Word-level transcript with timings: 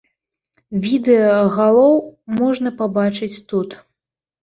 Відэа 0.85 1.35
галоў 1.57 1.95
можна 2.41 2.69
пабачыць 2.83 3.33
тут. 3.55 3.81